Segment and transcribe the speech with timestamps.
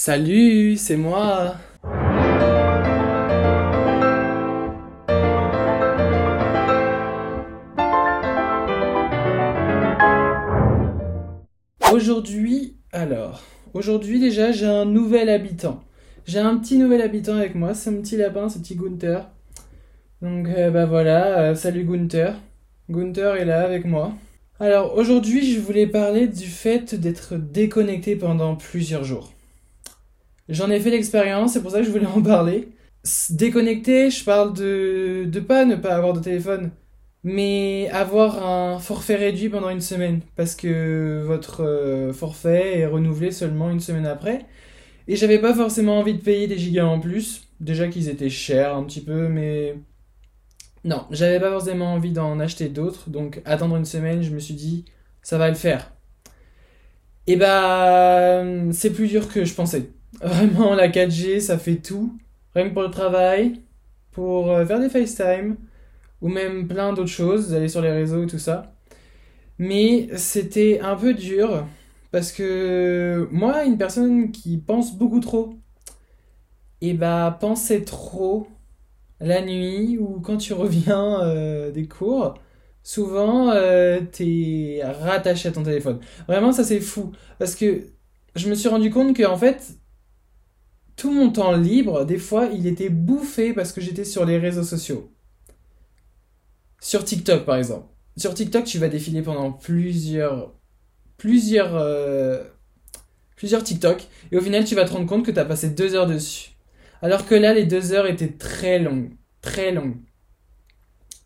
[0.00, 1.56] Salut, c'est moi.
[11.92, 13.42] Aujourd'hui, alors,
[13.74, 15.82] aujourd'hui déjà j'ai un nouvel habitant.
[16.26, 19.28] J'ai un petit nouvel habitant avec moi, c'est un petit lapin, ce petit Gunther.
[20.22, 22.36] Donc euh, bah voilà, euh, salut Gunther.
[22.88, 24.12] Gunther est là avec moi.
[24.60, 29.32] Alors aujourd'hui je voulais parler du fait d'être déconnecté pendant plusieurs jours.
[30.48, 32.68] J'en ai fait l'expérience, c'est pour ça que je voulais en parler.
[33.30, 36.70] Déconnecté, je parle de, de pas ne pas avoir de téléphone,
[37.24, 43.30] mais avoir un forfait réduit pendant une semaine, parce que votre euh, forfait est renouvelé
[43.30, 44.46] seulement une semaine après.
[45.08, 48.74] Et j'avais pas forcément envie de payer des gigas en plus, déjà qu'ils étaient chers
[48.74, 49.76] un petit peu, mais
[50.84, 54.54] non, j'avais pas forcément envie d'en acheter d'autres, donc attendre une semaine, je me suis
[54.54, 54.84] dit,
[55.22, 55.92] ça va le faire.
[57.26, 58.42] Et bah,
[58.72, 59.90] c'est plus dur que je pensais.
[60.20, 62.18] Vraiment, la 4G, ça fait tout.
[62.54, 63.62] Rien que pour le travail,
[64.12, 65.56] pour euh, faire des FaceTime,
[66.20, 68.74] ou même plein d'autres choses, aller sur les réseaux et tout ça.
[69.58, 71.66] Mais c'était un peu dur,
[72.10, 75.54] parce que moi, une personne qui pense beaucoup trop,
[76.80, 78.48] et bah, penser trop
[79.20, 82.34] la nuit ou quand tu reviens euh, des cours,
[82.82, 86.00] souvent euh, t'es rattaché à ton téléphone.
[86.28, 87.12] Vraiment, ça c'est fou.
[87.38, 87.82] Parce que
[88.36, 89.77] je me suis rendu compte que en fait,
[90.98, 94.64] tout mon temps libre, des fois, il était bouffé parce que j'étais sur les réseaux
[94.64, 95.12] sociaux.
[96.80, 97.86] Sur TikTok, par exemple.
[98.16, 100.52] Sur TikTok, tu vas défiler pendant plusieurs.
[101.16, 101.76] plusieurs.
[101.76, 102.42] Euh,
[103.36, 104.08] plusieurs TikTok.
[104.32, 106.50] Et au final, tu vas te rendre compte que tu as passé deux heures dessus.
[107.00, 109.12] Alors que là, les deux heures étaient très longues.
[109.40, 109.98] Très longues.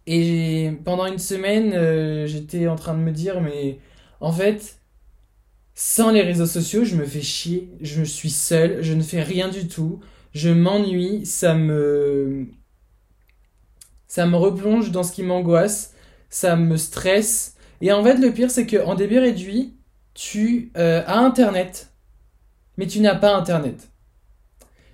[0.07, 3.79] Et pendant une semaine, euh, j'étais en train de me dire, mais
[4.20, 4.81] en fait,
[5.75, 7.70] sans les réseaux sociaux, je me fais chier.
[7.81, 10.01] Je suis seul, je ne fais rien du tout.
[10.33, 12.47] Je m'ennuie, ça me.
[14.06, 15.95] Ça me replonge dans ce qui m'angoisse,
[16.29, 17.57] ça me stresse.
[17.80, 19.74] Et en fait, le pire, c'est qu'en débit réduit,
[20.13, 21.89] tu euh, as Internet,
[22.77, 23.89] mais tu n'as pas Internet.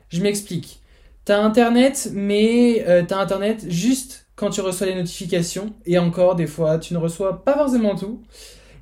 [0.08, 0.81] Je m'explique.
[1.25, 5.75] T'as Internet, mais euh, t'as Internet juste quand tu reçois les notifications.
[5.84, 8.22] Et encore, des fois, tu ne reçois pas forcément tout.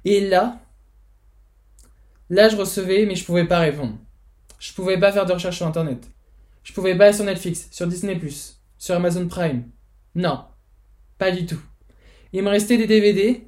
[0.05, 0.61] Et là,
[2.31, 3.99] là, je recevais, mais je pouvais pas répondre.
[4.59, 6.09] Je pouvais pas faire de recherche sur Internet.
[6.63, 8.21] Je pouvais pas aller sur Netflix, sur Disney+,
[8.79, 9.65] sur Amazon Prime.
[10.15, 10.45] Non,
[11.19, 11.61] pas du tout.
[12.33, 13.47] Il me restait des DVD.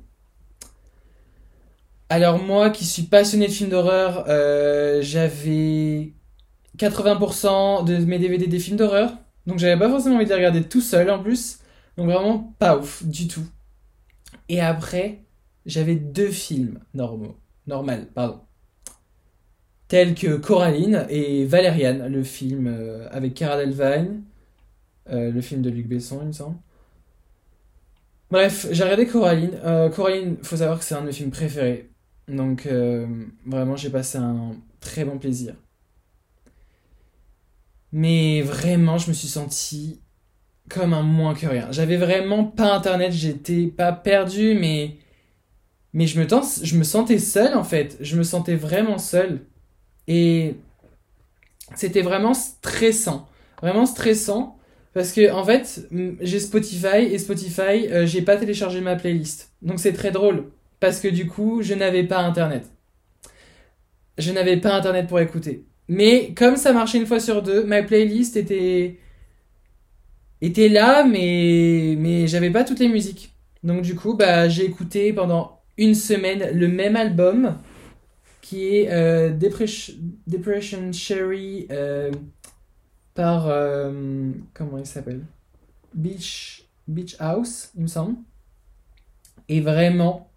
[2.08, 6.12] Alors moi, qui suis passionné de films d'horreur, euh, j'avais
[6.78, 9.12] 80% de mes DVD des films d'horreur.
[9.46, 11.58] Donc j'avais pas forcément envie de les regarder tout seul en plus.
[11.96, 13.46] Donc vraiment pas ouf du tout.
[14.48, 15.24] Et après,
[15.66, 17.36] j'avais deux films normaux.
[17.66, 18.40] Normal, pardon.
[19.88, 24.20] Tels que Coraline et Valériane, le film euh, avec Cara Delevingne.
[25.10, 26.56] Euh, le film de Luc Besson, il me semble.
[28.30, 29.58] Bref, j'ai regardé Coraline.
[29.64, 31.90] Euh, Coraline, faut savoir que c'est un de mes films préférés.
[32.28, 33.06] Donc euh,
[33.46, 35.54] vraiment, j'ai passé un très bon plaisir.
[37.92, 40.00] Mais vraiment, je me suis senti
[40.68, 41.68] comme un moins que rien.
[41.72, 44.98] J'avais vraiment pas internet, j'étais pas perdu, mais.
[45.94, 47.96] Mais je me, je me sentais seul en fait.
[48.00, 49.46] Je me sentais vraiment seul.
[50.08, 50.56] Et.
[51.76, 53.28] C'était vraiment stressant.
[53.62, 54.58] Vraiment stressant.
[54.94, 55.86] Parce que, en fait,
[56.20, 59.52] j'ai Spotify et Spotify, euh, j'ai pas téléchargé ma playlist.
[59.62, 60.46] Donc c'est très drôle.
[60.80, 62.66] Parce que du coup, je n'avais pas internet.
[64.16, 65.64] Je n'avais pas internet pour écouter.
[65.88, 68.98] Mais comme ça marchait une fois sur deux, ma playlist était
[70.68, 73.32] là, mais mais j'avais pas toutes les musiques.
[73.62, 77.56] Donc du coup, bah j'ai écouté pendant une semaine le même album
[78.48, 79.92] qui est euh, Depression,
[80.26, 82.10] Depression Sherry euh,
[83.12, 85.20] par euh, comment il s'appelle?
[85.94, 86.64] Beach
[87.18, 88.16] House, il me semble.
[89.50, 90.30] Et vraiment,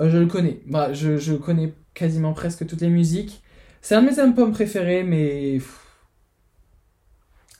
[0.00, 0.58] je le connais.
[0.66, 3.40] Bah, je, je connais quasiment presque toutes les musiques.
[3.82, 5.60] C'est un de mes albums préférés, mais.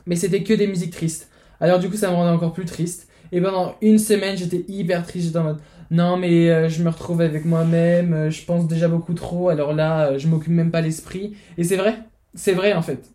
[0.07, 1.31] Mais c'était que des musiques tristes.
[1.61, 3.09] Alors, du coup, ça me rendait encore plus triste.
[3.31, 5.27] Et pendant une semaine, j'étais hyper triste.
[5.27, 5.61] J'étais en mode
[5.91, 9.73] non, mais euh, je me retrouve avec moi-même, euh, je pense déjà beaucoup trop, alors
[9.73, 11.37] là, euh, je m'occupe même pas l'esprit.
[11.57, 11.99] Et c'est vrai,
[12.35, 13.11] c'est vrai en fait.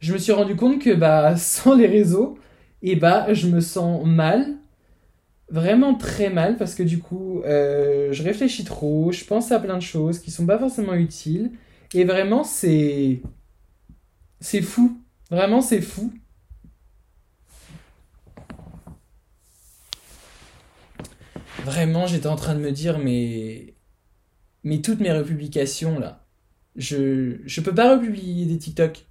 [0.00, 2.38] Je me suis rendu compte que bah, sans les réseaux,
[2.82, 4.56] et bah, je me sens mal,
[5.50, 9.82] vraiment très mal, parce que du coup, je réfléchis trop, je pense à plein de
[9.82, 11.52] choses qui sont pas forcément utiles.
[11.94, 13.22] Et vraiment, c'est.
[14.40, 15.00] C'est fou.
[15.30, 16.12] Vraiment, c'est fou.
[21.64, 23.74] Vraiment, j'étais en train de me dire, mais.
[24.64, 26.24] Mais toutes mes republications, là.
[26.76, 29.06] Je je peux pas republier des TikTok.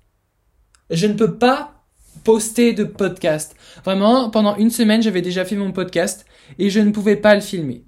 [0.90, 1.86] Je ne peux pas
[2.24, 3.56] poster de podcast.
[3.86, 6.26] Vraiment, pendant une semaine, j'avais déjà fait mon podcast
[6.60, 7.86] et je ne pouvais pas le filmer.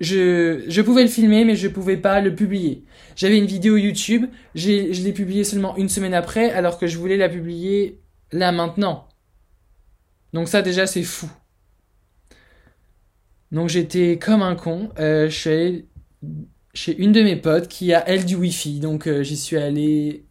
[0.00, 2.84] Je, je pouvais le filmer, mais je pouvais pas le publier.
[3.14, 7.16] J'avais une vidéo YouTube, je l'ai publiée seulement une semaine après, alors que je voulais
[7.16, 9.08] la publier là maintenant.
[10.32, 11.30] Donc ça déjà c'est fou.
[13.52, 14.90] Donc j'étais comme un con.
[14.98, 15.86] Euh, chez
[16.98, 18.80] une de mes potes qui a elle du wifi.
[18.80, 20.26] Donc euh, j'y suis allé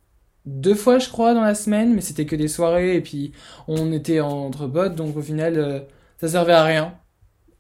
[0.46, 3.32] deux fois je crois dans la semaine, mais c'était que des soirées et puis
[3.68, 4.96] on était entre potes.
[4.96, 5.80] Donc au final euh,
[6.20, 6.94] ça servait à rien.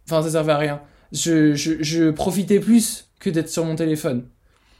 [0.07, 0.81] Enfin ça servait à rien.
[1.11, 4.27] Je, je, profitais plus que d'être sur mon téléphone.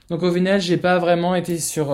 [0.10, 1.92] Donc au final j'ai pas vraiment été sur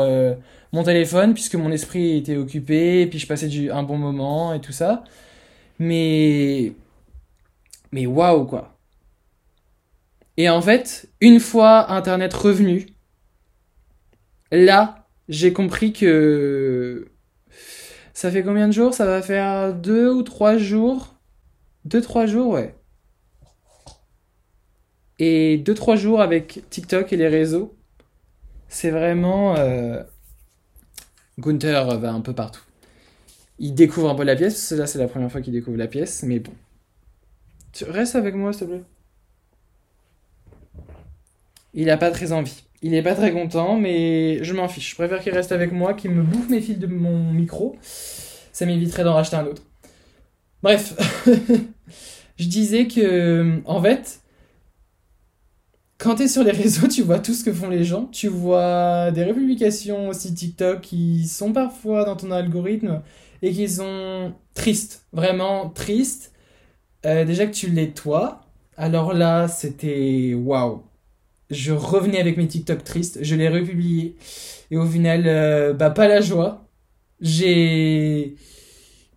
[0.74, 4.54] mon téléphone puisque mon esprit était occupé et puis je passais du, un bon moment
[4.54, 5.04] et tout ça.
[5.80, 6.74] Mais
[7.92, 8.78] mais waouh quoi.
[10.38, 12.88] Et en fait, une fois Internet revenu,
[14.52, 17.12] là, j'ai compris que
[18.14, 18.94] ça fait combien de jours?
[18.94, 21.16] Ça va faire deux ou trois jours.
[21.86, 22.76] Deux, trois jours, ouais.
[25.20, 27.76] Et deux, trois jours avec TikTok et les réseaux,
[28.68, 29.56] c'est vraiment...
[29.58, 30.04] Euh...
[31.40, 32.62] Gunther va un peu partout.
[33.60, 36.24] Il découvre un peu la pièce, là c'est la première fois qu'il découvre la pièce,
[36.24, 36.54] mais bon.
[37.74, 38.84] Tu restes avec moi, s'il te plaît.
[41.74, 42.64] Il a pas très envie.
[42.82, 44.92] Il est pas très content, mais je m'en fiche.
[44.92, 47.78] Je préfère qu'il reste avec moi, qu'il me bouffe mes fils de mon micro.
[47.82, 49.64] Ça m'éviterait d'en racheter un autre.
[50.64, 50.96] Bref,
[52.38, 54.22] je disais que, en fait,
[55.98, 58.06] quand tu es sur les réseaux, tu vois tout ce que font les gens.
[58.08, 63.02] Tu vois des republications aussi TikTok qui sont parfois dans ton algorithme
[63.44, 66.32] et qui sont tristes, vraiment tristes.
[67.06, 68.42] Euh, déjà que tu l'es toi,
[68.78, 70.84] alors là, c'était waouh
[71.52, 74.16] je revenais avec mes TikTok tristes, je les republiais.
[74.72, 76.68] Et au final, euh, bah, pas la joie.
[77.20, 78.36] J'ai.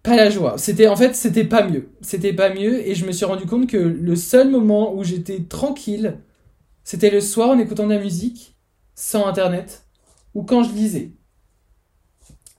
[0.02, 0.58] Pas la joie.
[0.58, 1.90] C'était, en fait, c'était pas mieux.
[2.02, 2.86] C'était pas mieux.
[2.86, 6.18] Et je me suis rendu compte que le seul moment où j'étais tranquille,
[6.84, 8.56] c'était le soir en écoutant de la musique,
[8.94, 9.86] sans internet,
[10.34, 11.12] ou quand je lisais.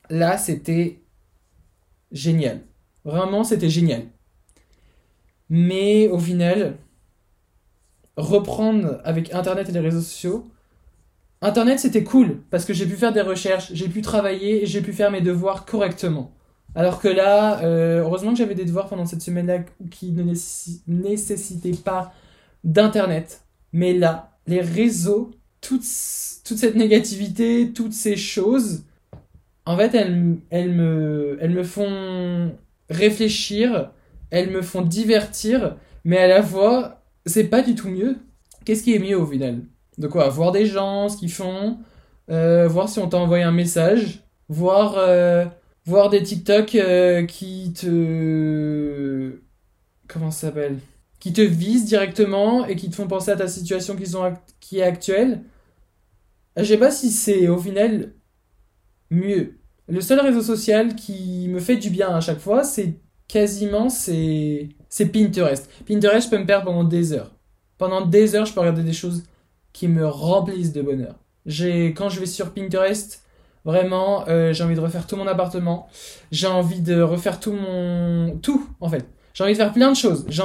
[0.09, 1.03] Là, c'était
[2.11, 2.61] génial.
[3.03, 4.03] Vraiment, c'était génial.
[5.49, 6.77] Mais au final,
[8.17, 10.47] reprendre avec Internet et les réseaux sociaux,
[11.41, 14.81] Internet c'était cool parce que j'ai pu faire des recherches, j'ai pu travailler et j'ai
[14.81, 16.31] pu faire mes devoirs correctement.
[16.75, 19.59] Alors que là, euh, heureusement que j'avais des devoirs pendant cette semaine-là
[19.91, 20.23] qui ne
[20.87, 22.13] nécessitaient pas
[22.65, 23.43] d'Internet.
[23.71, 25.31] Mais là, les réseaux,
[25.61, 25.85] toute,
[26.43, 28.83] toute cette négativité, toutes ces choses,
[29.65, 32.51] en fait, elles, elles, me, elles me font
[32.89, 33.91] réfléchir,
[34.29, 38.17] elles me font divertir, mais à la fois, c'est pas du tout mieux.
[38.65, 39.61] Qu'est-ce qui est mieux au final?
[39.97, 40.27] De quoi?
[40.29, 41.77] Voir des gens, ce qu'ils font,
[42.29, 45.45] euh, voir si on t'a envoyé un message, voir, euh,
[45.85, 49.39] voir des TikTok euh, qui te.
[50.07, 50.79] Comment ça s'appelle?
[51.19, 54.11] Qui te visent directement et qui te font penser à ta situation qui,
[54.59, 55.43] qui est actuelle.
[56.57, 58.13] Je sais pas si c'est au final
[59.09, 59.59] mieux.
[59.87, 64.69] Le seul réseau social qui me fait du bien à chaque fois, c'est quasiment c'est
[65.11, 65.69] Pinterest.
[65.87, 67.31] Pinterest, je peux me perdre pendant des heures.
[67.77, 69.23] Pendant des heures, je peux regarder des choses
[69.73, 71.15] qui me remplissent de bonheur.
[71.45, 73.23] Quand je vais sur Pinterest,
[73.65, 75.89] vraiment, euh, j'ai envie de refaire tout mon appartement.
[76.31, 79.05] J'ai envie de refaire tout mon tout en fait.
[79.35, 80.25] J'ai envie de faire plein de choses.
[80.29, 80.41] Je,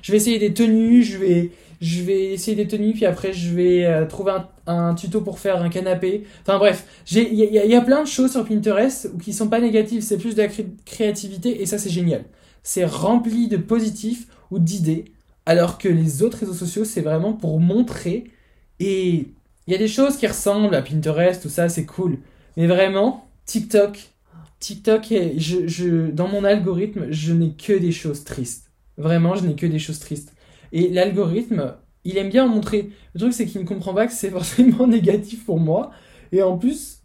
[0.00, 1.50] je vais essayer des tenues, je vais
[1.82, 4.32] je vais essayer des tenues, puis après je vais euh, trouver
[4.68, 6.24] un, tuto pour faire un canapé.
[6.42, 10.00] Enfin bref, il y, y, a plein de choses sur Pinterest qui sont pas négatives,
[10.02, 10.48] c'est plus de la
[10.86, 12.24] créativité et ça c'est génial.
[12.62, 15.06] C'est rempli de positifs ou d'idées,
[15.44, 18.30] alors que les autres réseaux sociaux c'est vraiment pour montrer
[18.78, 19.26] et
[19.66, 22.18] il y a des choses qui ressemblent à Pinterest, tout ça c'est cool.
[22.56, 24.11] Mais vraiment, TikTok,
[24.62, 25.12] TikTok,
[26.12, 28.70] dans mon algorithme, je n'ai que des choses tristes.
[28.96, 30.34] Vraiment, je n'ai que des choses tristes.
[30.70, 32.90] Et l'algorithme, il aime bien en montrer.
[33.12, 35.90] Le truc, c'est qu'il ne comprend pas que c'est forcément négatif pour moi.
[36.30, 37.02] Et en plus,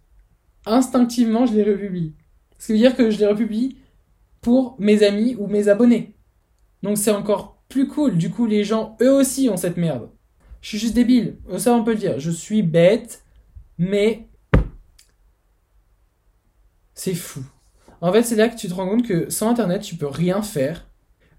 [0.68, 2.14] instinctivement, je les republie.
[2.60, 3.78] Ce qui veut dire que je les republie
[4.42, 6.16] pour mes amis ou mes abonnés.
[6.84, 8.18] Donc c'est encore plus cool.
[8.18, 10.12] Du coup, les gens, eux aussi, ont cette merde.
[10.62, 11.40] Je suis juste débile.
[11.58, 12.20] Ça, on peut le dire.
[12.20, 13.24] Je suis bête,
[13.80, 14.28] mais
[16.98, 17.44] c'est fou.
[18.01, 20.42] En fait, c'est là que tu te rends compte que sans Internet, tu peux rien
[20.42, 20.88] faire.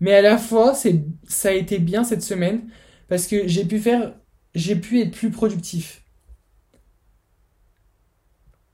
[0.00, 2.71] Mais à la fois, c'est, ça a été bien cette semaine
[3.09, 4.15] parce que j'ai pu faire,
[4.55, 6.05] j'ai pu être plus productif.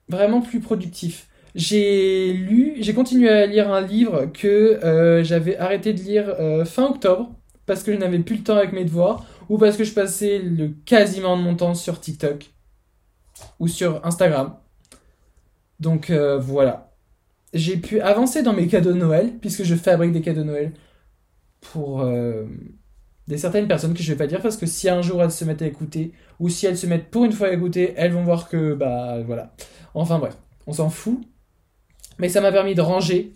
[0.09, 1.29] Vraiment plus productif.
[1.55, 4.49] J'ai lu, j'ai continué à lire un livre que
[4.85, 7.33] euh, j'avais arrêté de lire euh, fin octobre
[7.67, 10.39] parce que je n'avais plus le temps avec mes devoirs ou parce que je passais
[10.41, 12.51] le quasiment de mon temps sur TikTok.
[13.59, 14.57] ou sur Instagram.
[15.81, 16.93] Donc euh, voilà.
[17.53, 20.73] J'ai pu avancer dans mes cadeaux de Noël, puisque je fabrique des cadeaux de Noël
[21.61, 22.45] pour euh,
[23.29, 25.45] des certaines personnes que je vais pas dire, parce que si un jour elles se
[25.45, 28.25] mettent à écouter, ou si elles se mettent pour une fois à écouter, elles vont
[28.25, 29.55] voir que, bah voilà.
[29.95, 31.21] Enfin bref, on s'en fout.
[32.19, 33.35] Mais ça m'a permis de ranger.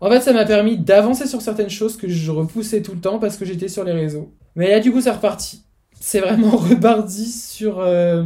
[0.00, 3.18] En fait, ça m'a permis d'avancer sur certaines choses que je repoussais tout le temps
[3.18, 4.32] parce que j'étais sur les réseaux.
[4.56, 5.64] Mais là, du coup, c'est reparti.
[6.00, 8.24] C'est vraiment reparti sur, euh,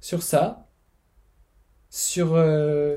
[0.00, 0.68] sur ça.
[1.94, 2.96] Sur, euh,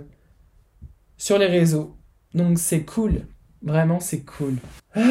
[1.17, 1.97] sur les réseaux.
[2.33, 3.27] Donc, c'est cool.
[3.61, 4.55] Vraiment, c'est cool.
[4.95, 5.01] Ah.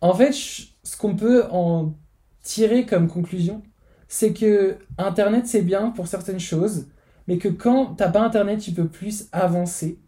[0.00, 1.94] En fait, ce qu'on peut en
[2.42, 3.62] tirer comme conclusion,
[4.08, 6.88] c'est que Internet, c'est bien pour certaines choses,
[7.28, 10.00] mais que quand t'as pas Internet, tu peux plus avancer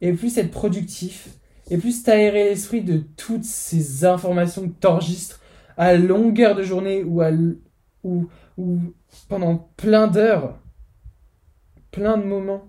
[0.00, 1.28] et plus être productif
[1.70, 5.40] et plus t'aérer l'esprit de toutes ces informations que t'enregistres
[5.76, 7.30] à longueur de journée ou, à,
[8.02, 8.80] ou, ou
[9.28, 10.58] pendant plein d'heures,
[11.92, 12.64] plein de moments.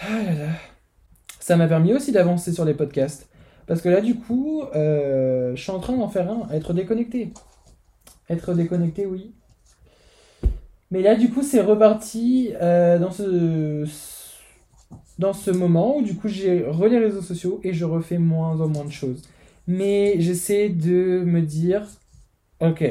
[0.00, 0.06] Ah.
[1.38, 3.28] Ça m'a permis aussi d'avancer sur les podcasts.
[3.68, 7.32] Parce que là, du coup, euh, je suis en train d'en faire un, être déconnecté.
[8.28, 9.32] Être déconnecté, oui.
[10.90, 13.86] Mais là, du coup, c'est reparti euh, dans ce
[15.18, 18.60] dans ce moment où du coup j'ai re les réseaux sociaux et je refais moins
[18.60, 19.22] en moins de choses.
[19.66, 21.86] Mais j'essaie de me dire,
[22.60, 22.84] ok,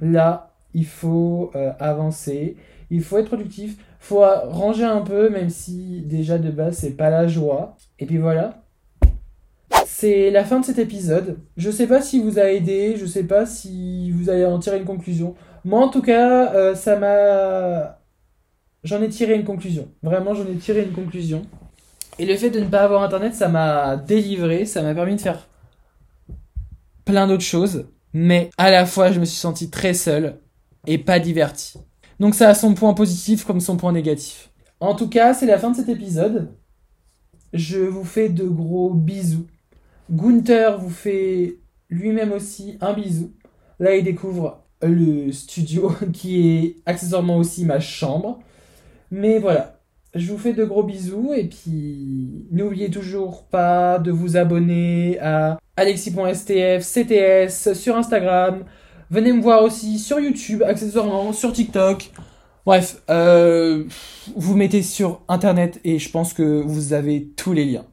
[0.00, 2.56] là, il faut euh, avancer,
[2.90, 7.10] il faut être productif, faut ranger un peu, même si déjà de base c'est pas
[7.10, 7.76] la joie.
[7.98, 8.62] Et puis voilà.
[9.86, 11.38] C'est la fin de cet épisode.
[11.56, 14.78] Je sais pas si vous a aidé, je sais pas si vous allez en tirer
[14.78, 15.34] une conclusion.
[15.64, 17.98] Moi en tout cas, euh, ça m'a
[18.86, 19.88] j'en ai tiré une conclusion.
[20.02, 21.42] Vraiment, j'en ai tiré une conclusion.
[22.18, 25.20] Et le fait de ne pas avoir internet, ça m'a délivré, ça m'a permis de
[25.20, 25.46] faire
[27.04, 27.86] plein d'autres choses.
[28.14, 30.38] Mais à la fois, je me suis senti très seul
[30.86, 31.74] et pas diverti.
[32.20, 34.50] Donc ça a son point positif comme son point négatif.
[34.80, 36.50] En tout cas, c'est la fin de cet épisode.
[37.52, 39.46] Je vous fais de gros bisous.
[40.10, 41.58] Gunther vous fait
[41.88, 43.32] lui-même aussi un bisou.
[43.78, 48.40] Là, il découvre le studio qui est accessoirement aussi ma chambre.
[49.10, 49.80] Mais voilà,
[50.14, 55.58] je vous fais de gros bisous et puis n'oubliez toujours pas de vous abonner à
[55.76, 58.64] alexis.stf, CTS sur Instagram.
[59.10, 62.10] Venez me voir aussi sur YouTube, accessoirement, sur TikTok.
[62.64, 63.84] Bref, euh,
[64.34, 67.86] vous mettez sur Internet et je pense que vous avez tous les liens.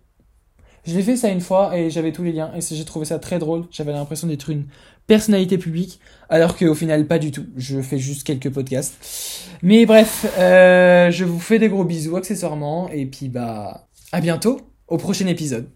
[0.86, 3.20] Je l'ai fait ça une fois et j'avais tous les liens et j'ai trouvé ça
[3.20, 3.66] très drôle.
[3.70, 4.66] J'avais l'impression d'être une
[5.06, 7.46] personnalité publique alors qu'au final pas du tout.
[7.56, 9.48] Je fais juste quelques podcasts.
[9.62, 14.60] Mais bref, euh, je vous fais des gros bisous accessoirement et puis bah à bientôt
[14.88, 15.70] au prochain épisode.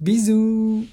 [0.00, 0.86] Bisous